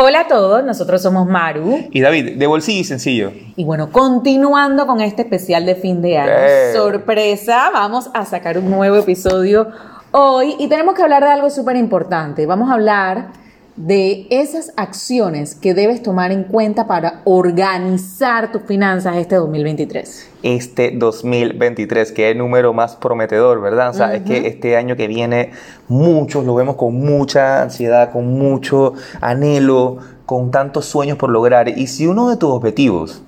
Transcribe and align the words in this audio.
Hola 0.00 0.20
a 0.20 0.28
todos, 0.28 0.62
nosotros 0.62 1.02
somos 1.02 1.26
Maru. 1.26 1.88
Y 1.90 2.00
David, 2.00 2.36
de 2.38 2.46
bolsillo 2.46 2.82
y 2.82 2.84
sencillo. 2.84 3.32
Y 3.56 3.64
bueno, 3.64 3.90
continuando 3.90 4.86
con 4.86 5.00
este 5.00 5.22
especial 5.22 5.66
de 5.66 5.74
fin 5.74 6.00
de 6.00 6.18
año. 6.18 6.78
Sorpresa, 6.80 7.70
vamos 7.72 8.08
a 8.14 8.24
sacar 8.24 8.58
un 8.58 8.70
nuevo 8.70 8.94
episodio 8.94 9.66
hoy 10.12 10.54
y 10.60 10.68
tenemos 10.68 10.94
que 10.94 11.02
hablar 11.02 11.24
de 11.24 11.30
algo 11.30 11.50
súper 11.50 11.74
importante. 11.74 12.46
Vamos 12.46 12.70
a 12.70 12.74
hablar 12.74 13.32
de 13.78 14.26
esas 14.30 14.72
acciones 14.76 15.54
que 15.54 15.72
debes 15.72 16.02
tomar 16.02 16.32
en 16.32 16.42
cuenta 16.42 16.88
para 16.88 17.22
organizar 17.24 18.50
tus 18.50 18.62
finanzas 18.62 19.16
este 19.16 19.36
2023. 19.36 20.30
Este 20.42 20.90
2023, 20.90 22.10
que 22.10 22.26
es 22.26 22.32
el 22.32 22.38
número 22.38 22.72
más 22.72 22.96
prometedor, 22.96 23.60
¿verdad? 23.60 23.90
O 23.90 23.92
sea, 23.92 24.14
es 24.14 24.22
que 24.22 24.48
este 24.48 24.76
año 24.76 24.96
que 24.96 25.06
viene, 25.06 25.52
muchos 25.86 26.44
lo 26.44 26.56
vemos 26.56 26.74
con 26.74 26.96
mucha 26.96 27.62
ansiedad, 27.62 28.10
con 28.10 28.26
mucho 28.26 28.94
anhelo, 29.20 29.98
con 30.26 30.50
tantos 30.50 30.86
sueños 30.86 31.16
por 31.16 31.30
lograr. 31.30 31.68
Y 31.68 31.86
si 31.86 32.08
uno 32.08 32.28
de 32.30 32.36
tus 32.36 32.50
objetivos 32.50 33.22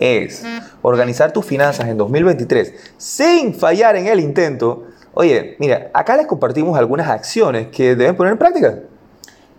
es 0.00 0.44
organizar 0.82 1.32
tus 1.32 1.46
finanzas 1.46 1.86
en 1.86 1.96
2023 1.96 2.74
sin 2.96 3.54
fallar 3.54 3.94
en 3.94 4.08
el 4.08 4.18
intento, 4.18 4.82
oye, 5.14 5.54
mira, 5.60 5.92
acá 5.94 6.16
les 6.16 6.26
compartimos 6.26 6.76
algunas 6.76 7.08
acciones 7.08 7.68
que 7.68 7.94
deben 7.94 8.16
poner 8.16 8.32
en 8.32 8.38
práctica. 8.38 8.80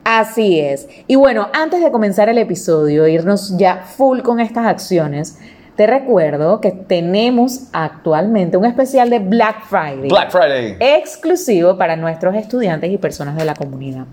Así 0.03 0.59
es. 0.59 0.87
Y 1.07 1.15
bueno, 1.15 1.47
antes 1.53 1.81
de 1.81 1.91
comenzar 1.91 2.29
el 2.29 2.37
episodio, 2.37 3.07
irnos 3.07 3.57
ya 3.57 3.77
full 3.77 4.19
con 4.19 4.39
estas 4.39 4.65
acciones, 4.65 5.39
te 5.75 5.87
recuerdo 5.87 6.61
que 6.61 6.71
tenemos 6.71 7.69
actualmente 7.73 8.57
un 8.57 8.65
especial 8.65 9.09
de 9.09 9.19
Black 9.19 9.65
Friday. 9.65 10.09
Black 10.09 10.29
Friday. 10.29 10.77
Exclusivo 10.79 11.77
para 11.77 11.95
nuestros 11.95 12.35
estudiantes 12.35 12.91
y 12.91 12.97
personas 12.97 13.35
de 13.35 13.45
la 13.45 13.55
comunidad. 13.55 14.05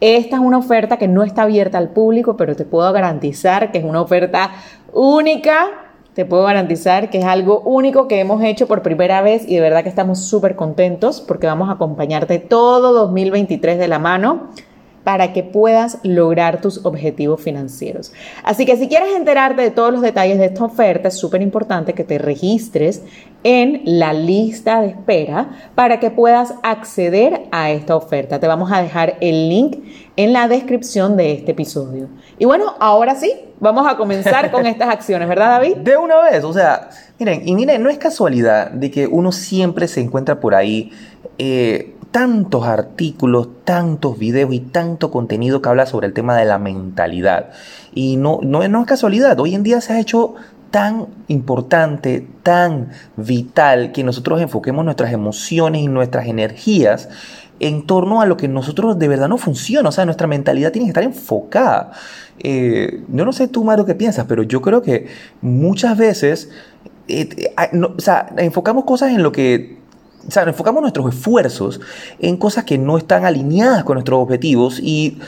Esta 0.00 0.36
es 0.36 0.42
una 0.42 0.58
oferta 0.58 0.96
que 0.98 1.08
no 1.08 1.22
está 1.22 1.42
abierta 1.42 1.78
al 1.78 1.90
público, 1.90 2.36
pero 2.36 2.54
te 2.56 2.64
puedo 2.64 2.92
garantizar 2.92 3.72
que 3.72 3.78
es 3.78 3.84
una 3.84 4.02
oferta 4.02 4.50
única. 4.92 5.66
Te 6.14 6.24
puedo 6.24 6.42
garantizar 6.42 7.10
que 7.10 7.18
es 7.18 7.24
algo 7.24 7.60
único 7.60 8.06
que 8.06 8.20
hemos 8.20 8.42
hecho 8.42 8.66
por 8.66 8.82
primera 8.82 9.22
vez 9.22 9.48
y 9.48 9.54
de 9.54 9.60
verdad 9.60 9.84
que 9.84 9.88
estamos 9.88 10.18
súper 10.18 10.56
contentos 10.56 11.20
porque 11.20 11.46
vamos 11.46 11.68
a 11.68 11.72
acompañarte 11.72 12.38
todo 12.38 12.92
2023 12.92 13.78
de 13.78 13.88
la 13.88 13.98
mano 13.98 14.50
para 15.08 15.32
que 15.32 15.42
puedas 15.42 16.00
lograr 16.02 16.60
tus 16.60 16.84
objetivos 16.84 17.40
financieros. 17.40 18.12
Así 18.44 18.66
que 18.66 18.76
si 18.76 18.88
quieres 18.88 19.16
enterarte 19.16 19.62
de 19.62 19.70
todos 19.70 19.90
los 19.90 20.02
detalles 20.02 20.38
de 20.38 20.44
esta 20.44 20.66
oferta, 20.66 21.08
es 21.08 21.16
súper 21.16 21.40
importante 21.40 21.94
que 21.94 22.04
te 22.04 22.18
registres 22.18 23.00
en 23.42 23.80
la 23.86 24.12
lista 24.12 24.82
de 24.82 24.88
espera 24.88 25.70
para 25.74 25.98
que 25.98 26.10
puedas 26.10 26.52
acceder 26.62 27.46
a 27.52 27.70
esta 27.70 27.96
oferta. 27.96 28.38
Te 28.38 28.46
vamos 28.46 28.70
a 28.70 28.82
dejar 28.82 29.16
el 29.22 29.48
link 29.48 29.78
en 30.16 30.34
la 30.34 30.46
descripción 30.46 31.16
de 31.16 31.32
este 31.32 31.52
episodio. 31.52 32.08
Y 32.38 32.44
bueno, 32.44 32.74
ahora 32.78 33.14
sí, 33.14 33.32
vamos 33.60 33.90
a 33.90 33.96
comenzar 33.96 34.50
con 34.50 34.66
estas 34.66 34.90
acciones, 34.90 35.26
¿verdad 35.26 35.52
David? 35.52 35.76
De 35.76 35.96
una 35.96 36.20
vez, 36.20 36.44
o 36.44 36.52
sea, 36.52 36.90
miren, 37.18 37.48
y 37.48 37.54
miren, 37.54 37.82
no 37.82 37.88
es 37.88 37.96
casualidad 37.96 38.72
de 38.72 38.90
que 38.90 39.06
uno 39.06 39.32
siempre 39.32 39.88
se 39.88 40.02
encuentra 40.02 40.38
por 40.38 40.54
ahí 40.54 40.92
eh, 41.38 41.94
tantos 42.10 42.64
artículos, 42.64 43.48
tantos 43.64 44.18
videos 44.18 44.52
y 44.52 44.60
tanto 44.60 45.10
contenido 45.10 45.60
que 45.60 45.68
habla 45.68 45.86
sobre 45.86 46.06
el 46.06 46.12
tema 46.12 46.36
de 46.36 46.44
la 46.44 46.58
mentalidad. 46.58 47.50
Y 47.94 48.16
no, 48.16 48.40
no, 48.42 48.66
no 48.66 48.80
es 48.80 48.86
casualidad, 48.86 49.38
hoy 49.40 49.54
en 49.54 49.62
día 49.62 49.80
se 49.80 49.92
ha 49.92 50.00
hecho 50.00 50.34
tan 50.70 51.06
importante, 51.28 52.26
tan 52.42 52.90
vital 53.16 53.92
que 53.92 54.04
nosotros 54.04 54.40
enfoquemos 54.40 54.84
nuestras 54.84 55.12
emociones 55.12 55.82
y 55.82 55.88
nuestras 55.88 56.26
energías 56.26 57.08
en 57.60 57.86
torno 57.86 58.20
a 58.20 58.26
lo 58.26 58.36
que 58.36 58.48
nosotros 58.48 58.98
de 58.98 59.08
verdad 59.08 59.28
no 59.28 59.38
funciona. 59.38 59.88
O 59.88 59.92
sea, 59.92 60.04
nuestra 60.04 60.26
mentalidad 60.26 60.70
tiene 60.70 60.86
que 60.86 60.90
estar 60.90 61.04
enfocada. 61.04 61.92
Eh, 62.38 63.02
yo 63.08 63.24
no 63.24 63.32
sé 63.32 63.48
tú, 63.48 63.64
Mario, 63.64 63.84
qué 63.84 63.94
piensas, 63.94 64.26
pero 64.28 64.42
yo 64.42 64.60
creo 64.62 64.82
que 64.82 65.06
muchas 65.40 65.96
veces 65.96 66.50
eh, 67.08 67.28
eh, 67.36 67.80
o 67.80 68.00
sea, 68.00 68.28
enfocamos 68.36 68.84
cosas 68.84 69.12
en 69.12 69.22
lo 69.22 69.32
que 69.32 69.77
o 70.28 70.30
sea, 70.30 70.42
enfocamos 70.42 70.82
nuestros 70.82 71.14
esfuerzos 71.14 71.80
en 72.18 72.36
cosas 72.36 72.64
que 72.64 72.76
no 72.76 72.98
están 72.98 73.24
alineadas 73.24 73.82
con 73.82 73.94
nuestros 73.94 74.20
objetivos 74.20 74.78
y 74.78 75.18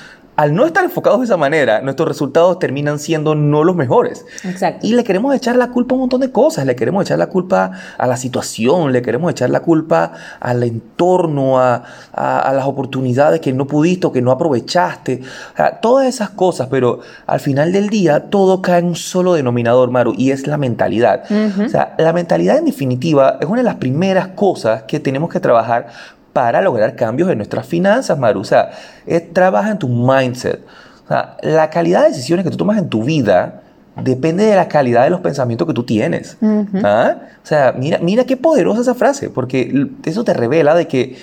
al 0.41 0.55
no 0.55 0.65
estar 0.65 0.83
enfocados 0.85 1.19
de 1.21 1.27
esa 1.27 1.37
manera, 1.37 1.83
nuestros 1.83 2.09
resultados 2.09 2.59
terminan 2.59 2.99
siendo 2.99 3.35
no 3.35 3.63
los 3.63 3.77
mejores. 3.77 4.25
Exacto. 4.45 4.87
Y 4.87 4.95
le 4.95 5.05
queremos 5.05 5.35
echar 5.35 5.55
la 5.57 5.69
culpa 5.71 5.93
a 5.93 5.97
un 5.97 6.01
montón 6.01 6.21
de 6.23 6.31
cosas. 6.33 6.65
Le 6.65 6.75
queremos 6.77 7.05
echar 7.05 7.19
la 7.19 7.27
culpa 7.27 7.73
a 7.99 8.07
la 8.07 8.17
situación, 8.17 8.91
le 8.93 9.03
queremos 9.03 9.31
echar 9.33 9.51
la 9.51 9.61
culpa 9.61 10.13
al 10.41 10.63
entorno, 10.63 11.59
a, 11.61 11.83
a- 12.15 12.39
a 12.41 12.53
las 12.55 12.65
oportunidades 12.65 13.41
que 13.41 13.53
no 13.53 13.67
pudiste 13.67 14.07
o 14.07 14.13
que 14.13 14.23
no 14.23 14.31
aprovechaste. 14.31 15.21
O 15.53 15.57
sea, 15.57 15.79
todas 15.81 16.07
esas 16.07 16.31
cosas, 16.31 16.69
pero 16.71 17.01
al 17.27 17.41
final 17.41 17.71
del 17.73 17.91
día 17.91 18.31
todo 18.31 18.63
cae 18.63 18.79
en 18.79 18.87
un 18.87 18.97
solo 18.97 19.35
denominador, 19.35 19.91
Maru, 19.91 20.15
y 20.17 20.31
es 20.31 20.47
la 20.47 20.57
mentalidad. 20.57 21.25
O 21.65 21.69
sea, 21.69 21.95
la 21.99 22.13
mentalidad 22.15 22.57
en 22.57 22.65
definitiva 22.65 23.37
es 23.41 23.47
una 23.47 23.59
de 23.59 23.65
las 23.65 23.77
primeras 23.77 24.29
cosas 24.29 24.85
que 24.85 25.01
tenemos 25.01 25.29
que 25.31 25.41
trabajar 25.41 25.89
para 26.33 26.61
lograr 26.63 26.95
cambios 26.97 27.29
en 27.31 27.39
nuestras 27.39 27.67
finanzas, 27.67 28.19
Maru. 28.19 28.41
O 28.41 28.45
sea, 28.45 28.71
es- 29.07 29.33
trabaja 29.33 29.71
en 29.71 29.79
tu 29.79 29.89
mindset. 29.89 30.61
O 31.05 31.09
sea, 31.09 31.37
la 31.43 31.71
calidad 31.71 32.03
de 32.03 32.09
decisiones 32.09 32.45
que 32.45 32.51
tú 32.51 32.57
tomas 32.57 32.79
en 32.79 32.89
tu 32.89 33.03
vida 33.05 33.63
depende 33.97 34.45
de 34.45 34.55
la 34.55 34.69
calidad 34.69 35.05
de 35.05 35.11
los 35.11 35.21
pensamientos 35.21 35.67
que 35.67 35.75
tú 35.75 35.83
tienes. 35.85 36.37
¿Ah? 36.85 37.17
O 37.43 37.47
sea, 37.47 37.75
mira, 37.77 37.99
mira 38.01 38.25
qué 38.25 38.37
poderosa 38.37 38.81
esa 38.83 38.95
frase, 38.95 39.29
porque 39.29 39.89
eso 40.05 40.23
te 40.25 40.33
revela 40.33 40.75
de 40.75 40.87
que, 40.87 41.17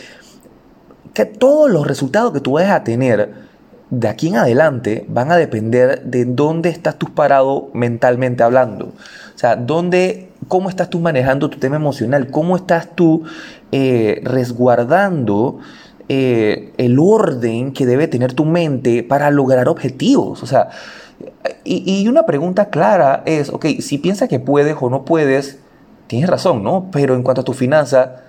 que 1.13 1.25
todos 1.25 1.69
los 1.71 1.87
resultados 1.87 2.33
que 2.33 2.39
tú 2.41 2.53
vayas 2.53 2.71
a 2.71 2.83
tener 2.83 3.47
de 3.89 4.07
aquí 4.09 4.27
en 4.27 4.35
adelante 4.35 5.05
van 5.07 5.31
a 5.31 5.37
depender 5.37 6.03
de 6.03 6.25
dónde 6.25 6.69
estás 6.69 6.95
tú 6.97 7.13
parado 7.15 7.69
mentalmente 7.73 8.43
hablando. 8.43 8.87
O 8.87 9.37
sea, 9.37 9.55
dónde, 9.55 10.26
cómo 10.47 10.69
estás 10.69 10.89
tú 10.89 10.99
manejando 10.99 11.49
tu 11.49 11.57
tema 11.57 11.75
emocional, 11.75 12.29
cómo 12.31 12.55
estás 12.55 12.89
tú 12.95 13.23
eh, 13.71 14.21
resguardando 14.23 15.59
eh, 16.09 16.73
el 16.77 16.99
orden 16.99 17.73
que 17.73 17.85
debe 17.85 18.07
tener 18.07 18.33
tu 18.33 18.45
mente 18.45 19.03
para 19.03 19.29
lograr 19.31 19.67
objetivos. 19.67 20.41
O 20.43 20.45
sea, 20.47 20.69
y, 21.63 22.07
una 22.07 22.25
pregunta 22.25 22.69
clara 22.69 23.23
es, 23.25 23.49
ok, 23.49 23.65
si 23.79 23.97
piensas 23.97 24.29
que 24.29 24.39
puedes 24.39 24.75
o 24.79 24.89
no 24.89 25.03
puedes, 25.03 25.59
tienes 26.07 26.29
razón, 26.29 26.63
¿no? 26.63 26.89
Pero 26.91 27.15
en 27.15 27.23
cuanto 27.23 27.41
a 27.41 27.43
tu 27.43 27.53
finanza, 27.53 28.23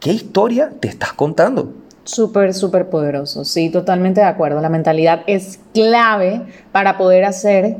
¿qué 0.00 0.12
historia 0.12 0.72
te 0.80 0.88
estás 0.88 1.12
contando? 1.12 1.72
Súper, 2.04 2.54
súper 2.54 2.88
poderoso. 2.90 3.44
Sí, 3.44 3.70
totalmente 3.70 4.20
de 4.20 4.26
acuerdo. 4.26 4.60
La 4.60 4.68
mentalidad 4.68 5.22
es 5.26 5.60
clave 5.74 6.42
para 6.72 6.98
poder 6.98 7.24
hacer 7.24 7.76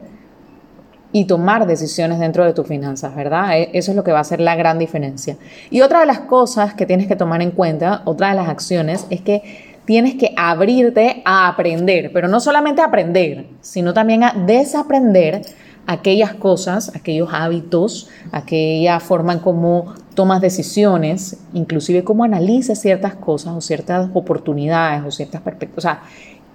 y 1.12 1.24
tomar 1.24 1.66
decisiones 1.66 2.18
dentro 2.18 2.44
de 2.44 2.52
tus 2.52 2.66
finanzas, 2.66 3.14
¿verdad? 3.16 3.58
E- 3.58 3.70
Eso 3.72 3.92
es 3.92 3.96
lo 3.96 4.04
que 4.04 4.12
va 4.12 4.18
a 4.18 4.22
hacer 4.22 4.40
la 4.40 4.56
gran 4.56 4.78
diferencia. 4.78 5.36
Y 5.70 5.80
otra 5.80 6.00
de 6.00 6.06
las 6.06 6.20
cosas 6.20 6.74
que 6.74 6.86
tienes 6.86 7.06
que 7.06 7.16
tomar 7.16 7.40
en 7.42 7.50
cuenta, 7.50 8.02
otra 8.04 8.30
de 8.30 8.34
las 8.34 8.48
acciones, 8.48 9.06
es 9.10 9.22
que 9.22 9.42
tienes 9.86 10.16
que 10.16 10.34
abrirte 10.36 11.22
a 11.24 11.48
aprender, 11.48 12.10
pero 12.12 12.28
no 12.28 12.40
solamente 12.40 12.82
a 12.82 12.86
aprender, 12.86 13.46
sino 13.62 13.94
también 13.94 14.22
a 14.22 14.32
desaprender 14.32 15.42
aquellas 15.86 16.34
cosas, 16.34 16.94
aquellos 16.94 17.30
hábitos, 17.32 18.10
aquella 18.30 19.00
forma 19.00 19.32
en 19.32 19.38
cómo 19.38 19.94
tomas 20.12 20.42
decisiones, 20.42 21.38
inclusive 21.54 22.04
cómo 22.04 22.24
analizas 22.24 22.80
ciertas 22.80 23.14
cosas 23.14 23.54
o 23.54 23.62
ciertas 23.62 24.10
oportunidades 24.12 25.02
o 25.06 25.10
ciertas 25.10 25.40
perspectivas. 25.40 25.78
O 25.78 25.80
sea, 25.80 26.02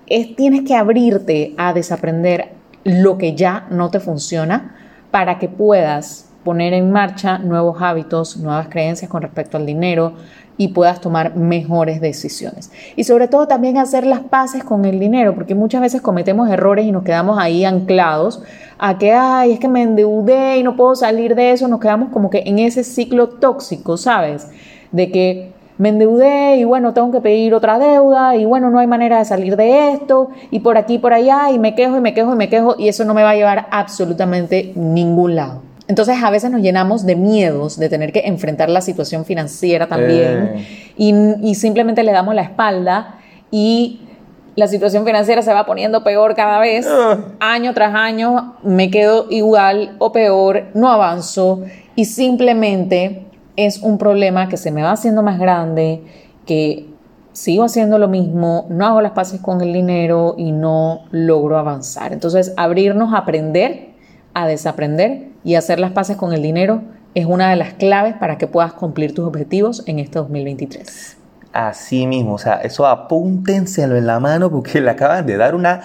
es, 0.05 0.35
tienes 0.35 0.61
que 0.61 0.75
abrirte 0.75 1.55
a 1.57 1.73
desaprender 1.73 2.49
lo 2.83 3.17
que 3.17 3.35
ya 3.35 3.67
no 3.69 3.89
te 3.89 3.99
funciona 3.99 4.75
para 5.11 5.39
que 5.39 5.47
puedas 5.47 6.29
poner 6.43 6.73
en 6.73 6.91
marcha 6.91 7.37
nuevos 7.37 7.81
hábitos, 7.81 8.37
nuevas 8.37 8.67
creencias 8.67 9.09
con 9.09 9.21
respecto 9.21 9.57
al 9.57 9.65
dinero 9.65 10.13
y 10.57 10.69
puedas 10.69 11.01
tomar 11.01 11.35
mejores 11.35 11.99
decisiones. 12.01 12.71
Y 12.95 13.05
sobre 13.05 13.27
todo 13.27 13.47
también 13.47 13.77
hacer 13.77 14.05
las 14.05 14.19
paces 14.19 14.63
con 14.63 14.85
el 14.85 14.99
dinero, 14.99 15.33
porque 15.33 15.55
muchas 15.55 15.81
veces 15.81 16.01
cometemos 16.01 16.49
errores 16.49 16.85
y 16.85 16.91
nos 16.91 17.03
quedamos 17.03 17.39
ahí 17.39 17.65
anclados 17.65 18.43
a 18.77 18.97
que, 18.97 19.13
ay, 19.13 19.53
es 19.53 19.59
que 19.59 19.67
me 19.67 19.81
endeudé 19.81 20.57
y 20.57 20.63
no 20.63 20.75
puedo 20.75 20.95
salir 20.95 21.35
de 21.35 21.51
eso, 21.51 21.67
nos 21.67 21.79
quedamos 21.79 22.09
como 22.09 22.29
que 22.29 22.43
en 22.45 22.59
ese 22.59 22.83
ciclo 22.83 23.29
tóxico, 23.29 23.97
¿sabes? 23.97 24.49
De 24.91 25.09
que 25.09 25.53
me 25.77 25.89
endeudé 25.89 26.57
y 26.57 26.63
bueno, 26.63 26.93
tengo 26.93 27.11
que 27.11 27.21
pedir 27.21 27.53
otra 27.53 27.79
deuda 27.79 28.35
y 28.35 28.45
bueno, 28.45 28.69
no 28.69 28.79
hay 28.79 28.87
manera 28.87 29.17
de 29.19 29.25
salir 29.25 29.55
de 29.55 29.91
esto 29.93 30.29
y 30.51 30.59
por 30.59 30.77
aquí, 30.77 30.99
por 30.99 31.13
allá 31.13 31.51
y 31.51 31.59
me 31.59 31.73
quejo 31.75 31.97
y 31.97 32.01
me 32.01 32.13
quejo 32.13 32.33
y 32.33 32.35
me 32.35 32.49
quejo 32.49 32.75
y 32.77 32.87
eso 32.87 33.05
no 33.05 33.13
me 33.13 33.23
va 33.23 33.31
a 33.31 33.35
llevar 33.35 33.67
absolutamente 33.71 34.71
ningún 34.75 35.35
lado. 35.35 35.61
Entonces 35.87 36.23
a 36.23 36.29
veces 36.29 36.49
nos 36.49 36.61
llenamos 36.61 37.05
de 37.05 37.15
miedos 37.15 37.77
de 37.77 37.89
tener 37.89 38.13
que 38.13 38.21
enfrentar 38.25 38.69
la 38.69 38.81
situación 38.81 39.25
financiera 39.25 39.87
también 39.87 40.51
Eh. 40.55 40.67
y, 40.97 41.13
y 41.41 41.55
simplemente 41.55 42.03
le 42.03 42.11
damos 42.11 42.33
la 42.35 42.43
espalda 42.43 43.15
y 43.51 43.99
la 44.55 44.67
situación 44.67 45.03
financiera 45.03 45.41
se 45.41 45.51
va 45.51 45.65
poniendo 45.65 46.03
peor 46.03 46.35
cada 46.35 46.59
vez. 46.59 46.87
Ah. 46.87 47.17
Año 47.39 47.73
tras 47.73 47.95
año 47.95 48.55
me 48.63 48.91
quedo 48.91 49.25
igual 49.31 49.95
o 49.97 50.11
peor, 50.11 50.65
no 50.73 50.89
avanzo 50.89 51.63
y 51.95 52.05
simplemente 52.05 53.25
es 53.55 53.79
un 53.81 53.97
problema 53.97 54.49
que 54.49 54.57
se 54.57 54.71
me 54.71 54.81
va 54.83 54.91
haciendo 54.91 55.21
más 55.23 55.39
grande, 55.39 56.01
que 56.45 56.87
sigo 57.33 57.63
haciendo 57.63 57.97
lo 57.97 58.07
mismo, 58.07 58.65
no 58.69 58.85
hago 58.85 59.01
las 59.01 59.11
paces 59.13 59.41
con 59.41 59.61
el 59.61 59.73
dinero 59.73 60.35
y 60.37 60.51
no 60.51 61.01
logro 61.11 61.57
avanzar. 61.57 62.13
Entonces, 62.13 62.53
abrirnos 62.57 63.13
a 63.13 63.17
aprender, 63.19 63.89
a 64.33 64.47
desaprender 64.47 65.29
y 65.43 65.55
hacer 65.55 65.79
las 65.79 65.91
paces 65.91 66.15
con 66.17 66.33
el 66.33 66.41
dinero 66.41 66.81
es 67.15 67.25
una 67.25 67.49
de 67.49 67.55
las 67.55 67.73
claves 67.73 68.15
para 68.15 68.37
que 68.37 68.47
puedas 68.47 68.73
cumplir 68.73 69.13
tus 69.13 69.25
objetivos 69.27 69.83
en 69.87 69.99
este 69.99 70.19
2023. 70.19 71.17
Así 71.53 72.07
mismo, 72.07 72.33
o 72.33 72.37
sea, 72.39 72.55
eso 72.55 72.87
apúntenselo 72.87 73.95
en 73.95 74.07
la 74.07 74.19
mano 74.19 74.49
porque 74.49 74.81
le 74.81 74.89
acaban 74.89 75.27
de 75.27 75.37
dar 75.37 75.53
una, 75.53 75.81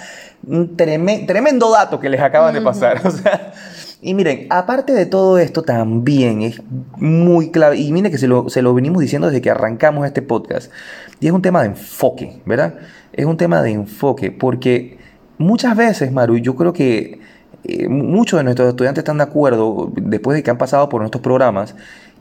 un 0.47 0.75
treme- 0.79 1.27
tremendo 1.27 1.71
dato 1.71 2.01
que 2.01 2.09
les 2.09 2.23
acaban 2.23 2.55
de 2.55 2.63
pasar. 2.63 3.03
O 3.07 3.11
sea, 3.11 3.53
y 4.01 4.15
miren, 4.15 4.47
aparte 4.51 4.93
de 4.93 5.07
todo 5.07 5.39
esto 5.39 5.63
también 5.63 6.43
es 6.43 6.63
muy 6.97 7.51
clave, 7.51 7.77
y 7.79 7.93
miren 7.93 8.13
que 8.13 8.19
se 8.19 8.29
lo, 8.29 8.49
se 8.49 8.63
lo 8.63 8.73
venimos 8.75 9.01
diciendo 9.01 9.29
desde 9.29 9.41
que 9.41 9.51
arrancamos 9.51 10.07
este 10.07 10.23
podcast, 10.23 10.71
y 11.21 11.27
es 11.27 11.33
un 11.33 11.43
tema 11.43 11.63
de 11.63 11.69
enfoque, 11.69 12.41
¿verdad? 12.47 12.75
Es 13.13 13.27
un 13.27 13.37
tema 13.37 13.63
de 13.63 13.73
enfoque, 13.73 14.31
porque 14.31 14.99
muchas 15.39 15.77
veces, 15.77 16.13
Maru, 16.13 16.37
yo 16.37 16.55
creo 16.55 16.73
que 16.73 17.21
eh, 17.65 17.89
muchos 17.89 18.39
de 18.39 18.45
nuestros 18.45 18.69
estudiantes 18.69 19.03
están 19.03 19.19
de 19.19 19.25
acuerdo, 19.25 19.93
después 19.97 20.37
de 20.37 20.43
que 20.43 20.51
han 20.51 20.59
pasado 20.59 20.89
por 20.89 21.01
nuestros 21.01 21.23
programas, 21.23 21.75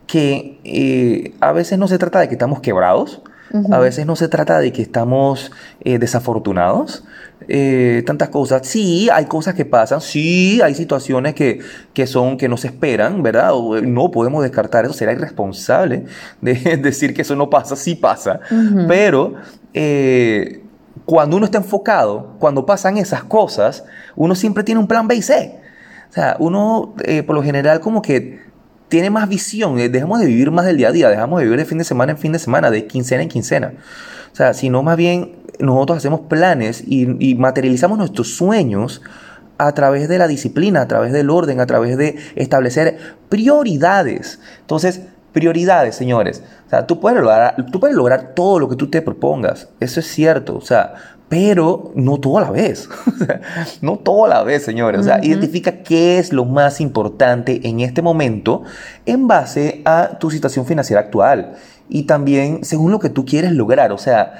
que 0.07 0.59
eh, 0.63 1.33
a 1.41 1.51
veces 1.51 1.77
no 1.77 1.87
se 1.87 1.99
trata 1.99 2.19
de 2.19 2.27
que 2.27 2.35
estamos 2.35 2.61
quebrados, 2.61 3.21
a 3.71 3.79
veces 3.79 4.05
no 4.05 4.15
se 4.15 4.27
trata 4.27 4.59
de 4.59 4.71
que 4.71 4.81
estamos 4.81 5.51
eh, 5.81 5.99
desafortunados, 5.99 7.03
eh, 7.47 8.03
tantas 8.05 8.29
cosas. 8.29 8.67
Sí, 8.67 9.09
hay 9.11 9.25
cosas 9.25 9.53
que 9.53 9.65
pasan, 9.65 10.01
sí, 10.01 10.59
hay 10.61 10.75
situaciones 10.75 11.33
que, 11.33 11.59
que 11.93 12.07
son 12.07 12.37
que 12.37 12.49
no 12.49 12.57
se 12.57 12.67
esperan, 12.67 13.23
¿verdad? 13.23 13.51
O, 13.53 13.77
eh, 13.77 13.81
no 13.81 14.11
podemos 14.11 14.43
descartar 14.43 14.85
eso, 14.85 14.93
será 14.93 15.13
irresponsable 15.13 16.05
de 16.41 16.77
decir 16.77 17.13
que 17.13 17.21
eso 17.21 17.35
no 17.35 17.49
pasa, 17.49 17.75
sí 17.75 17.95
pasa, 17.95 18.39
pero 18.87 19.35
eh, 19.73 20.63
cuando 21.05 21.37
uno 21.37 21.45
está 21.45 21.59
enfocado, 21.59 22.35
cuando 22.39 22.65
pasan 22.65 22.97
esas 22.97 23.23
cosas, 23.23 23.85
uno 24.15 24.35
siempre 24.35 24.63
tiene 24.63 24.81
un 24.81 24.87
plan 24.87 25.07
B 25.07 25.15
y 25.15 25.21
C. 25.21 25.59
O 26.09 26.13
sea, 26.13 26.35
uno 26.39 26.95
eh, 27.03 27.23
por 27.23 27.35
lo 27.35 27.43
general 27.43 27.79
como 27.79 28.01
que 28.01 28.41
tiene 28.89 29.09
más 29.09 29.27
visión, 29.27 29.79
eh, 29.79 29.89
dejamos 29.89 30.19
de 30.19 30.27
vivir 30.27 30.51
más 30.51 30.65
del 30.65 30.77
día 30.77 30.89
a 30.89 30.91
día, 30.91 31.09
dejamos 31.09 31.39
de 31.39 31.45
vivir 31.45 31.59
de 31.59 31.65
fin 31.65 31.77
de 31.77 31.83
semana 31.83 32.13
en 32.13 32.17
fin 32.17 32.31
de 32.31 32.39
semana, 32.39 32.71
de 32.71 32.87
quincena 32.87 33.23
en 33.23 33.29
quincena. 33.29 33.73
O 34.31 34.35
sea, 34.35 34.53
sino 34.53 34.83
más 34.83 34.97
bien 34.97 35.33
nosotros 35.59 35.97
hacemos 35.97 36.21
planes 36.21 36.83
y, 36.85 37.07
y 37.19 37.35
materializamos 37.35 37.97
nuestros 37.97 38.35
sueños 38.35 39.01
a 39.57 39.71
través 39.73 40.07
de 40.07 40.17
la 40.17 40.27
disciplina, 40.27 40.81
a 40.81 40.87
través 40.87 41.11
del 41.11 41.29
orden, 41.29 41.59
a 41.59 41.65
través 41.65 41.97
de 41.97 42.15
establecer 42.35 42.97
prioridades. 43.29 44.39
Entonces, 44.61 45.01
prioridades, 45.33 45.95
señores. 45.95 46.43
O 46.65 46.69
sea, 46.69 46.87
tú 46.87 46.99
puedes 46.99 47.19
lograr, 47.19 47.55
tú 47.71 47.79
puedes 47.79 47.95
lograr 47.95 48.33
todo 48.35 48.59
lo 48.59 48.69
que 48.69 48.75
tú 48.75 48.89
te 48.89 49.01
propongas. 49.01 49.69
Eso 49.79 49.99
es 49.99 50.07
cierto. 50.07 50.55
O 50.55 50.61
sea, 50.61 50.93
pero 51.29 51.91
no 51.95 52.19
todo 52.19 52.37
a 52.37 52.41
la 52.41 52.51
vez. 52.51 52.89
No 53.81 53.97
todo 53.97 54.25
a 54.25 54.29
la 54.29 54.43
vez, 54.43 54.63
señores. 54.63 55.01
O 55.01 55.03
sea, 55.03 55.19
identifica 55.23 55.83
qué 55.83 56.17
es 56.19 56.33
lo 56.33 56.45
más 56.45 56.81
importante 56.81 57.67
en 57.67 57.81
este 57.81 58.01
momento 58.01 58.63
en 59.05 59.27
base 59.27 59.81
a 59.85 60.17
tu 60.19 60.31
situación 60.31 60.65
financiera 60.65 61.01
actual 61.01 61.53
y 61.89 62.03
también 62.03 62.63
según 62.63 62.91
lo 62.91 62.99
que 62.99 63.09
tú 63.09 63.25
quieres 63.25 63.51
lograr. 63.51 63.91
O 63.91 63.97
sea, 63.97 64.33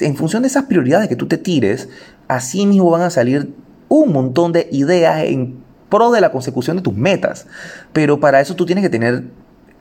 en 0.00 0.16
función 0.16 0.42
de 0.42 0.48
esas 0.48 0.64
prioridades 0.64 1.08
que 1.08 1.16
tú 1.16 1.26
te 1.26 1.38
tires, 1.38 1.88
así 2.28 2.66
mismo 2.66 2.90
van 2.90 3.02
a 3.02 3.10
salir 3.10 3.54
un 3.88 4.12
montón 4.12 4.52
de 4.52 4.68
ideas 4.72 5.24
en 5.24 5.62
pro 5.88 6.10
de 6.10 6.20
la 6.20 6.32
consecución 6.32 6.76
de 6.76 6.82
tus 6.82 6.94
metas. 6.94 7.46
Pero 7.92 8.20
para 8.20 8.40
eso 8.40 8.54
tú 8.54 8.66
tienes 8.66 8.82
que 8.82 8.90
tener 8.90 9.24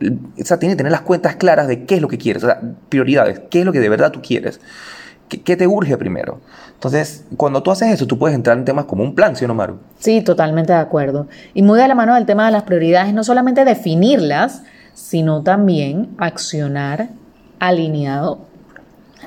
o 0.01 0.45
sea, 0.45 0.59
tienes 0.59 0.75
que 0.75 0.77
tener 0.77 0.91
las 0.91 1.01
cuentas 1.01 1.35
claras 1.35 1.67
de 1.67 1.85
qué 1.85 1.95
es 1.95 2.01
lo 2.01 2.07
que 2.07 2.17
quieres, 2.17 2.43
o 2.43 2.47
sea, 2.47 2.59
prioridades, 2.89 3.41
qué 3.49 3.59
es 3.59 3.65
lo 3.65 3.71
que 3.71 3.79
de 3.79 3.89
verdad 3.89 4.11
tú 4.11 4.21
quieres. 4.21 4.59
¿Qué, 5.29 5.41
qué 5.41 5.55
te 5.55 5.65
urge 5.65 5.97
primero? 5.97 6.41
Entonces, 6.73 7.25
cuando 7.35 7.63
tú 7.63 7.71
haces 7.71 7.91
eso, 7.91 8.05
tú 8.05 8.19
puedes 8.19 8.35
entrar 8.35 8.57
en 8.57 8.65
temas 8.65 8.85
como 8.85 9.03
un 9.03 9.15
plan, 9.15 9.35
¿sí 9.35 9.45
o 9.45 9.47
no, 9.47 9.55
Maru? 9.55 9.79
Sí, 9.97 10.21
totalmente 10.21 10.73
de 10.73 10.79
acuerdo. 10.79 11.27
Y 11.53 11.63
muy 11.63 11.79
de 11.79 11.87
la 11.87 11.95
mano 11.95 12.13
del 12.13 12.25
tema 12.25 12.45
de 12.45 12.51
las 12.51 12.63
prioridades, 12.63 13.13
no 13.13 13.23
solamente 13.23 13.65
definirlas, 13.65 14.61
sino 14.93 15.41
también 15.41 16.09
accionar 16.17 17.09
alineado 17.59 18.45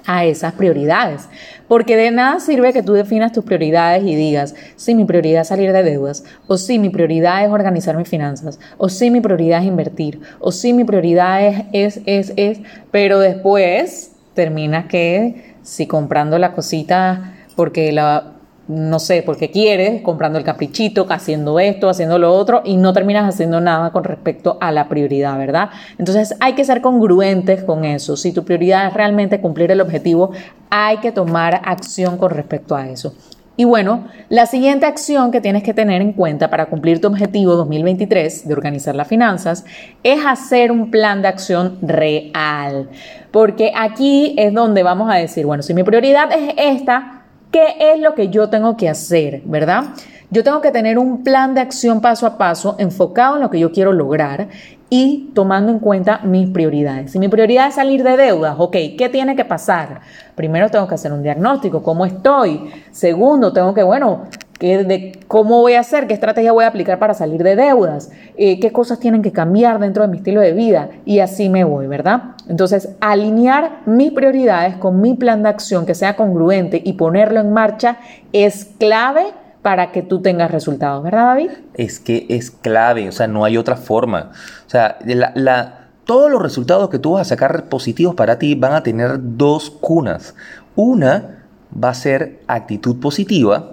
a 0.08 0.24
esas 0.24 0.54
prioridades. 0.54 1.28
Porque 1.68 1.94
de 1.96 2.10
nada 2.10 2.40
sirve 2.40 2.72
que 2.72 2.82
tú 2.82 2.94
definas 2.94 3.32
tus 3.32 3.44
prioridades 3.44 4.02
y 4.02 4.16
digas, 4.16 4.54
sí, 4.74 4.94
mi 4.94 5.04
prioridad 5.04 5.42
es 5.42 5.48
salir 5.48 5.70
de 5.72 5.82
deudas, 5.82 6.24
o 6.46 6.56
sí, 6.56 6.78
mi 6.78 6.88
prioridad 6.88 7.44
es 7.44 7.50
organizar 7.50 7.96
mis 7.96 8.08
finanzas, 8.08 8.58
o 8.78 8.88
sí, 8.88 9.10
mi 9.10 9.20
prioridad 9.20 9.60
es 9.60 9.66
invertir, 9.66 10.20
o 10.40 10.50
sí, 10.50 10.72
mi 10.72 10.84
prioridad 10.84 11.44
es, 11.44 11.66
es, 11.72 12.00
es, 12.06 12.32
es, 12.36 12.60
pero 12.90 13.18
después 13.18 14.12
terminas 14.32 14.86
que, 14.86 15.54
si 15.62 15.86
comprando 15.86 16.38
la 16.38 16.54
cosita 16.54 17.34
porque 17.54 17.92
la 17.92 18.37
no 18.68 18.98
sé, 18.98 19.22
porque 19.24 19.50
quieres, 19.50 20.02
comprando 20.02 20.38
el 20.38 20.44
caprichito, 20.44 21.06
haciendo 21.08 21.58
esto, 21.58 21.88
haciendo 21.88 22.18
lo 22.18 22.34
otro, 22.34 22.60
y 22.64 22.76
no 22.76 22.92
terminas 22.92 23.26
haciendo 23.26 23.60
nada 23.60 23.90
con 23.90 24.04
respecto 24.04 24.58
a 24.60 24.70
la 24.70 24.88
prioridad, 24.88 25.38
¿verdad? 25.38 25.70
Entonces 25.98 26.36
hay 26.40 26.52
que 26.52 26.64
ser 26.64 26.82
congruentes 26.82 27.64
con 27.64 27.84
eso. 27.84 28.16
Si 28.16 28.32
tu 28.32 28.44
prioridad 28.44 28.86
es 28.86 28.94
realmente 28.94 29.40
cumplir 29.40 29.70
el 29.70 29.80
objetivo, 29.80 30.32
hay 30.68 30.98
que 30.98 31.12
tomar 31.12 31.62
acción 31.64 32.18
con 32.18 32.30
respecto 32.30 32.76
a 32.76 32.88
eso. 32.88 33.14
Y 33.56 33.64
bueno, 33.64 34.04
la 34.28 34.46
siguiente 34.46 34.86
acción 34.86 35.32
que 35.32 35.40
tienes 35.40 35.64
que 35.64 35.74
tener 35.74 36.00
en 36.00 36.12
cuenta 36.12 36.48
para 36.48 36.66
cumplir 36.66 37.00
tu 37.00 37.08
objetivo 37.08 37.56
2023 37.56 38.46
de 38.46 38.54
organizar 38.54 38.94
las 38.94 39.08
finanzas 39.08 39.64
es 40.04 40.24
hacer 40.24 40.70
un 40.70 40.92
plan 40.92 41.22
de 41.22 41.28
acción 41.28 41.76
real. 41.82 42.88
Porque 43.32 43.72
aquí 43.74 44.36
es 44.38 44.54
donde 44.54 44.84
vamos 44.84 45.10
a 45.10 45.16
decir, 45.16 45.44
bueno, 45.44 45.64
si 45.64 45.74
mi 45.74 45.82
prioridad 45.82 46.30
es 46.30 46.54
esta, 46.56 47.17
¿Qué 47.50 47.76
es 47.78 48.00
lo 48.00 48.14
que 48.14 48.28
yo 48.28 48.50
tengo 48.50 48.76
que 48.76 48.88
hacer, 48.90 49.40
verdad? 49.46 49.84
Yo 50.30 50.44
tengo 50.44 50.60
que 50.60 50.70
tener 50.70 50.98
un 50.98 51.24
plan 51.24 51.54
de 51.54 51.62
acción 51.62 52.02
paso 52.02 52.26
a 52.26 52.36
paso 52.36 52.76
enfocado 52.78 53.36
en 53.36 53.42
lo 53.42 53.50
que 53.50 53.58
yo 53.58 53.72
quiero 53.72 53.94
lograr 53.94 54.48
y 54.90 55.30
tomando 55.34 55.72
en 55.72 55.78
cuenta 55.78 56.20
mis 56.24 56.50
prioridades. 56.50 57.12
Si 57.12 57.18
mi 57.18 57.28
prioridad 57.28 57.68
es 57.68 57.76
salir 57.76 58.04
de 58.04 58.18
deudas, 58.18 58.56
ok, 58.58 58.76
¿qué 58.98 59.08
tiene 59.10 59.34
que 59.34 59.46
pasar? 59.46 60.00
Primero 60.34 60.68
tengo 60.68 60.86
que 60.86 60.96
hacer 60.96 61.12
un 61.12 61.22
diagnóstico, 61.22 61.82
¿cómo 61.82 62.04
estoy? 62.04 62.70
Segundo, 62.90 63.50
tengo 63.54 63.72
que, 63.72 63.82
bueno, 63.82 64.24
¿qué, 64.58 64.84
de, 64.84 65.18
¿cómo 65.26 65.60
voy 65.60 65.74
a 65.74 65.80
hacer? 65.80 66.06
¿Qué 66.06 66.14
estrategia 66.14 66.52
voy 66.52 66.64
a 66.64 66.68
aplicar 66.68 66.98
para 66.98 67.14
salir 67.14 67.42
de 67.42 67.56
deudas? 67.56 68.10
Eh, 68.36 68.60
¿Qué 68.60 68.72
cosas 68.72 69.00
tienen 69.00 69.22
que 69.22 69.32
cambiar 69.32 69.78
dentro 69.78 70.02
de 70.02 70.08
mi 70.08 70.18
estilo 70.18 70.40
de 70.40 70.52
vida? 70.52 70.90
Y 71.04 71.20
así 71.20 71.48
me 71.48 71.64
voy, 71.64 71.86
¿verdad? 71.86 72.34
Entonces, 72.48 72.90
alinear 73.00 73.82
mis 73.86 74.12
prioridades 74.12 74.76
con 74.76 75.00
mi 75.00 75.14
plan 75.14 75.42
de 75.42 75.48
acción 75.48 75.86
que 75.86 75.94
sea 75.94 76.16
congruente 76.16 76.80
y 76.84 76.94
ponerlo 76.94 77.40
en 77.40 77.52
marcha 77.52 77.98
es 78.32 78.66
clave 78.78 79.26
para 79.62 79.92
que 79.92 80.02
tú 80.02 80.22
tengas 80.22 80.50
resultados, 80.50 81.02
¿verdad, 81.02 81.26
David? 81.26 81.50
Es 81.74 82.00
que 82.00 82.26
es 82.28 82.50
clave, 82.50 83.08
o 83.08 83.12
sea, 83.12 83.26
no 83.26 83.44
hay 83.44 83.56
otra 83.56 83.76
forma. 83.76 84.30
O 84.66 84.70
sea, 84.70 84.98
la, 85.04 85.32
la, 85.34 85.88
todos 86.04 86.30
los 86.30 86.40
resultados 86.40 86.88
que 86.88 86.98
tú 86.98 87.12
vas 87.12 87.26
a 87.26 87.30
sacar 87.30 87.64
positivos 87.64 88.14
para 88.14 88.38
ti 88.38 88.54
van 88.54 88.72
a 88.72 88.82
tener 88.82 89.18
dos 89.20 89.70
cunas. 89.70 90.34
Una 90.74 91.44
va 91.72 91.90
a 91.90 91.94
ser 91.94 92.40
actitud 92.46 92.98
positiva, 93.00 93.72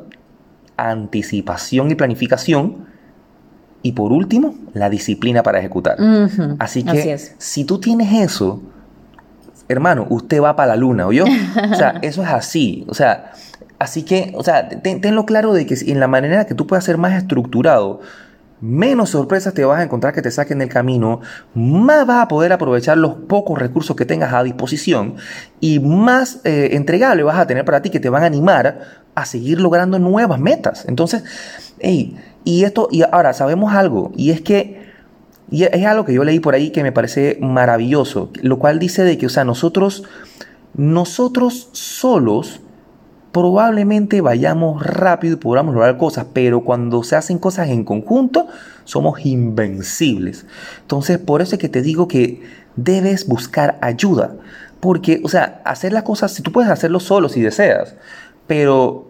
anticipación 0.77 1.91
y 1.91 1.95
planificación. 1.95 2.85
Y 3.81 3.91
por 3.91 4.11
último, 4.11 4.55
la 4.73 4.89
disciplina 4.89 5.43
para 5.43 5.59
ejecutar. 5.59 5.99
Uh 5.99 6.25
-huh. 6.27 6.55
Así 6.59 6.83
que 6.83 6.99
Así 6.99 7.09
es. 7.09 7.35
si 7.37 7.65
tú 7.65 7.79
tienes 7.79 8.11
eso, 8.13 8.61
hermano, 9.67 10.07
usted 10.09 10.41
va 10.41 10.55
para 10.55 10.69
la 10.69 10.75
luna, 10.75 11.05
¿oyó? 11.07 11.25
O 11.25 11.75
sea, 11.75 11.91
eso 12.01 12.23
es 12.23 12.29
así. 12.29 12.85
O 12.87 12.93
sea, 12.93 13.31
así 13.77 14.03
que, 14.03 14.33
o 14.35 14.43
sea, 14.43 14.69
ten, 14.69 15.01
tenlo 15.01 15.25
claro 15.25 15.53
de 15.53 15.65
que 15.65 15.75
en 15.85 15.99
la 15.99 16.07
manera 16.07 16.45
que 16.45 16.55
tú 16.55 16.65
puedas 16.65 16.83
ser 16.83 16.97
más 16.97 17.13
estructurado, 17.13 18.01
menos 18.61 19.11
sorpresas 19.11 19.53
te 19.53 19.63
vas 19.65 19.79
a 19.79 19.83
encontrar 19.83 20.13
que 20.13 20.21
te 20.21 20.31
saquen 20.31 20.59
del 20.59 20.69
camino, 20.69 21.21
más 21.53 22.07
vas 22.07 22.23
a 22.23 22.27
poder 22.27 22.53
aprovechar 22.53 22.97
los 22.97 23.13
pocos 23.13 23.59
recursos 23.59 23.95
que 23.95 24.05
tengas 24.05 24.33
a 24.33 24.43
disposición 24.43 25.15
y 25.59 25.79
más 25.79 26.39
eh, 26.43 26.69
entregable 26.71 27.23
vas 27.23 27.37
a 27.37 27.45
tener 27.45 27.65
para 27.65 27.81
ti 27.81 27.89
que 27.89 27.99
te 27.99 28.09
van 28.09 28.23
a 28.23 28.25
animar 28.25 29.04
a 29.15 29.25
seguir 29.25 29.59
logrando 29.59 29.97
nuevas 29.99 30.39
metas. 30.39 30.85
Entonces, 30.87 31.23
hey, 31.79 32.17
y 32.43 32.63
esto, 32.63 32.89
y 32.91 33.01
ahora 33.03 33.33
sabemos 33.33 33.73
algo, 33.73 34.11
y 34.15 34.31
es 34.31 34.41
que 34.41 34.85
y 35.49 35.63
es 35.63 35.85
algo 35.85 36.05
que 36.05 36.13
yo 36.13 36.23
leí 36.23 36.39
por 36.39 36.55
ahí 36.55 36.71
que 36.71 36.81
me 36.83 36.91
parece 36.91 37.37
maravilloso, 37.39 38.31
lo 38.41 38.57
cual 38.57 38.79
dice 38.79 39.03
de 39.03 39.17
que, 39.17 39.27
o 39.27 39.29
sea, 39.29 39.43
nosotros, 39.43 40.03
nosotros 40.73 41.69
solos 41.71 42.61
probablemente 43.31 44.21
vayamos 44.21 44.81
rápido 44.83 45.33
y 45.33 45.37
podamos 45.37 45.75
lograr 45.75 45.97
cosas, 45.97 46.25
pero 46.33 46.63
cuando 46.63 47.03
se 47.03 47.15
hacen 47.15 47.37
cosas 47.37 47.69
en 47.69 47.83
conjunto, 47.83 48.47
somos 48.85 49.25
invencibles. 49.25 50.45
Entonces, 50.81 51.19
por 51.19 51.41
eso 51.41 51.55
es 51.55 51.61
que 51.61 51.69
te 51.69 51.81
digo 51.81 52.07
que 52.07 52.41
debes 52.75 53.27
buscar 53.27 53.77
ayuda. 53.81 54.35
Porque, 54.79 55.21
o 55.23 55.29
sea, 55.29 55.61
hacer 55.65 55.91
las 55.91 56.03
cosas, 56.03 56.31
si 56.33 56.43
tú 56.43 56.51
puedes 56.51 56.71
hacerlo 56.71 56.99
solo 56.99 57.27
si 57.27 57.41
deseas, 57.41 57.95
pero 58.47 59.04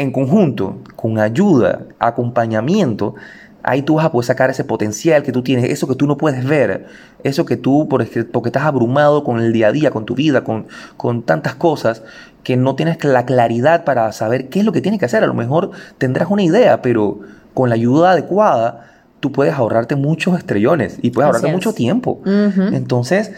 en 0.00 0.12
conjunto, 0.12 0.78
con 0.96 1.18
ayuda, 1.18 1.82
acompañamiento, 1.98 3.14
ahí 3.62 3.82
tú 3.82 3.96
vas 3.96 4.06
a 4.06 4.12
poder 4.12 4.26
sacar 4.26 4.50
ese 4.50 4.64
potencial 4.64 5.22
que 5.22 5.32
tú 5.32 5.42
tienes, 5.42 5.70
eso 5.70 5.86
que 5.86 5.94
tú 5.94 6.06
no 6.06 6.16
puedes 6.16 6.44
ver, 6.44 6.86
eso 7.22 7.44
que 7.44 7.56
tú, 7.56 7.88
porque, 7.88 8.26
estás 8.44 8.62
abrumado 8.62 9.24
con 9.24 9.40
el 9.40 9.52
día 9.52 9.68
a 9.68 9.72
día, 9.72 9.90
con 9.90 10.06
tu 10.06 10.14
vida, 10.14 10.44
con, 10.44 10.66
con 10.96 11.22
tantas 11.22 11.54
cosas, 11.54 12.02
que 12.42 12.56
no 12.56 12.74
tienes 12.74 13.02
la 13.04 13.26
claridad 13.26 13.84
para 13.84 14.10
saber 14.12 14.48
qué 14.48 14.60
es 14.60 14.64
lo 14.64 14.72
que 14.72 14.80
tienes 14.80 14.98
que 14.98 15.06
hacer. 15.06 15.22
A 15.22 15.26
lo 15.26 15.34
mejor 15.34 15.70
tendrás 15.98 16.30
una 16.30 16.42
idea, 16.42 16.80
pero 16.80 17.20
con 17.52 17.68
la 17.68 17.74
ayuda 17.74 18.12
adecuada, 18.12 18.86
tú 19.20 19.32
puedes 19.32 19.54
ahorrarte 19.54 19.96
muchos 19.96 20.38
estrellones 20.38 20.98
y 21.02 21.10
puedes 21.10 21.26
ahorrarte 21.26 21.52
mucho 21.52 21.74
tiempo. 21.74 22.22
Entonces, 22.24 23.32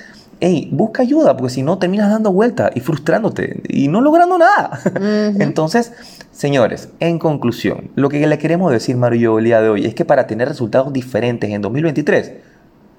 hey, 0.45 0.69
busca 0.73 1.03
ayuda, 1.03 1.37
porque 1.37 1.55
si 1.55 1.63
no 1.63 1.79
terminas 1.79 2.11
dando 2.11 2.33
vueltas 2.33 2.73
y 2.75 2.81
frustrándote 2.81 3.63
y 3.69 3.87
no 3.87 4.01
logrando 4.01 4.39
nada. 4.39 4.81
Entonces, 5.39 5.93
señores, 6.33 6.89
en 6.99 7.21
conclusión, 7.21 7.93
lo 7.95 8.09
que 8.09 8.27
le 8.27 8.39
queremos 8.39 8.73
decir 8.73 8.97
Mario 8.97 9.19
y 9.19 9.23
yo 9.23 9.39
el 9.39 9.45
día 9.45 9.63
de 9.63 9.69
hoy 9.69 9.87
es 9.87 9.95
que 9.95 10.05
para 10.05 10.27
tener 10.27 10.49
resultados 10.49 10.93
diferentes 10.93 11.49
en 11.49 11.63
2023, 11.63 12.33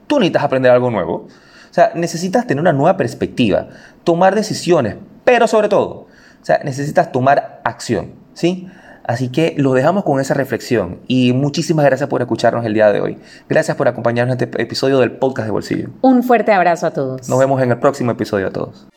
tú 0.08 0.20
necesitas 0.20 0.44
aprender 0.44 0.72
algo 0.72 0.90
nuevo. 0.90 1.14
O 1.14 1.74
sea, 1.74 1.92
necesitas 1.96 2.48
tener 2.48 2.62
una 2.62 2.72
nueva 2.72 2.96
perspectiva, 2.96 3.68
tomar 4.06 4.36
decisiones, 4.36 4.96
pero 5.26 5.46
sobre 5.46 5.68
todo, 5.68 5.90
o 5.90 6.08
sea, 6.46 6.62
necesitas 6.64 7.12
tomar 7.12 7.60
acción, 7.66 8.14
¿sí? 8.34 8.70
Así 9.04 9.30
que 9.30 9.54
lo 9.58 9.74
dejamos 9.74 10.04
con 10.04 10.20
esa 10.20 10.34
reflexión 10.34 11.00
y 11.08 11.34
muchísimas 11.34 11.86
gracias 11.86 12.10
por 12.10 12.22
escucharnos 12.22 12.66
el 12.66 12.74
día 12.74 12.92
de 12.92 13.02
hoy. 13.02 13.18
Gracias 13.50 13.76
por 13.76 13.88
acompañarnos 13.88 14.38
en 14.38 14.44
este 14.44 14.62
episodio 14.62 15.00
del 15.00 15.12
podcast 15.12 15.46
de 15.48 15.52
Bolsillo. 15.52 15.90
Un 16.02 16.24
fuerte 16.24 16.54
abrazo 16.54 16.88
a 16.88 16.92
todos. 16.92 17.28
Nos 17.28 17.40
vemos 17.40 17.62
en 17.62 17.72
el 17.72 17.80
próximo 17.80 18.12
episodio 18.12 18.48
a 18.48 18.52
todos. 18.52 18.88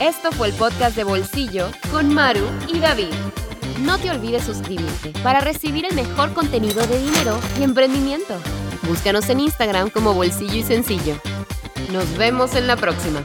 Esto 0.00 0.32
fue 0.32 0.48
el 0.48 0.54
podcast 0.54 0.96
de 0.96 1.04
Bolsillo 1.04 1.66
con 1.90 2.14
Maru 2.14 2.46
y 2.72 2.78
David. 2.78 3.12
No 3.82 3.98
te 3.98 4.10
olvides 4.10 4.44
suscribirte 4.44 5.12
para 5.22 5.40
recibir 5.40 5.84
el 5.84 5.94
mejor 5.94 6.32
contenido 6.32 6.86
de 6.86 6.98
dinero 6.98 7.38
y 7.58 7.64
emprendimiento. 7.64 8.34
Búscanos 8.88 9.28
en 9.28 9.40
Instagram 9.40 9.90
como 9.90 10.14
Bolsillo 10.14 10.54
y 10.54 10.62
Sencillo. 10.62 11.16
Nos 11.92 12.16
vemos 12.16 12.54
en 12.54 12.66
la 12.66 12.76
próxima. 12.76 13.20